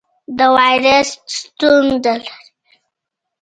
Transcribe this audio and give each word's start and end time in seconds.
د 0.37 0.39
وایرس 0.55 1.09
ستونزه 1.37 2.13
لرئ؟ 2.23 2.31